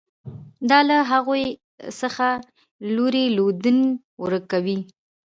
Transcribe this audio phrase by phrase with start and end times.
[0.69, 1.43] دا له هغوی
[1.99, 2.27] څخه
[2.95, 3.77] لوری لودن
[4.21, 4.79] ورک کوي.